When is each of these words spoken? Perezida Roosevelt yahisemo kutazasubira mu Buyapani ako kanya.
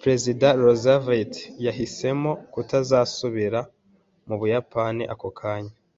Perezida 0.00 0.46
Roosevelt 0.62 1.34
yahisemo 1.66 2.30
kutazasubira 2.52 3.60
mu 4.26 4.34
Buyapani 4.40 5.02
ako 5.14 5.28
kanya. 5.40 5.74